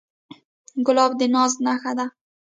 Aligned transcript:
ګلاب 0.85 1.11
د 1.19 1.21
ناز 1.33 1.53
نخښه 1.65 1.91
ده. 1.97 2.05